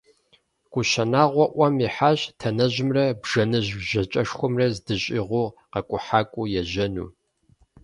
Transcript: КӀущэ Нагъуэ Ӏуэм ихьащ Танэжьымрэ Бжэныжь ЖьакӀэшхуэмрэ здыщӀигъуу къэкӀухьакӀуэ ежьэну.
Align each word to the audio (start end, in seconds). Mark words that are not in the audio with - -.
КӀущэ 0.71 1.03
Нагъуэ 1.11 1.45
Ӏуэм 1.53 1.75
ихьащ 1.85 2.19
Танэжьымрэ 2.39 3.05
Бжэныжь 3.21 3.71
ЖьакӀэшхуэмрэ 3.87 4.67
здыщӀигъуу 4.75 5.53
къэкӀухьакӀуэ 5.71 6.45
ежьэну. 6.59 7.07